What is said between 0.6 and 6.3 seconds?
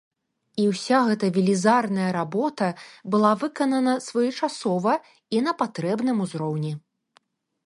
І ўся гэта велізарная работа была выканана своечасова і на патрэбным